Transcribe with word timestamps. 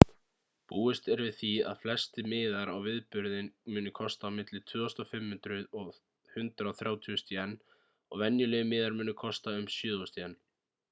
búist 0.71 1.07
er 1.15 1.19
við 1.23 1.35
því 1.39 1.49
að 1.71 1.81
flestir 1.81 2.29
miðar 2.31 2.69
á 2.75 2.77
viðburðinn 2.85 3.51
muni 3.75 3.91
kosta 3.99 4.31
á 4.31 4.35
milli 4.37 4.61
2.500 4.71 5.67
og 5.81 5.91
130.000 6.37 7.35
jen 7.35 7.53
og 7.81 8.23
venjulegir 8.23 8.71
miðar 8.73 8.97
muni 9.03 9.15
kosta 9.25 9.55
um 9.59 9.69
7.000 9.75 10.19
jen 10.25 10.35